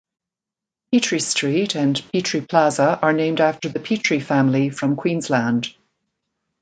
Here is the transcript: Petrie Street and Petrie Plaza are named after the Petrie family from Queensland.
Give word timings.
Petrie 0.91 1.19
Street 1.19 1.75
and 1.75 2.01
Petrie 2.11 2.41
Plaza 2.41 2.97
are 3.03 3.13
named 3.13 3.39
after 3.39 3.69
the 3.69 3.79
Petrie 3.79 4.19
family 4.19 4.71
from 4.71 4.95
Queensland. 4.95 5.75